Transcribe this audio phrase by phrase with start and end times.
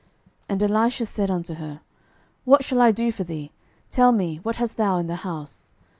[0.49, 1.81] 12:004:002 And Elisha said unto her,
[2.43, 3.51] What shall I do for thee?
[3.91, 5.73] tell me, what hast thou in the house?